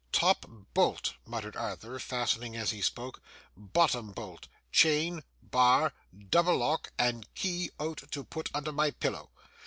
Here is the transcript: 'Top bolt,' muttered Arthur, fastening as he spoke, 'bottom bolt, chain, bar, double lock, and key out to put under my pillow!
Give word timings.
'Top 0.11 0.47
bolt,' 0.73 1.13
muttered 1.27 1.55
Arthur, 1.55 1.99
fastening 1.99 2.55
as 2.57 2.71
he 2.71 2.81
spoke, 2.81 3.21
'bottom 3.55 4.11
bolt, 4.11 4.47
chain, 4.71 5.21
bar, 5.43 5.93
double 6.31 6.57
lock, 6.57 6.91
and 6.97 7.31
key 7.35 7.69
out 7.79 8.01
to 8.09 8.23
put 8.23 8.49
under 8.55 8.71
my 8.71 8.89
pillow! 8.89 9.29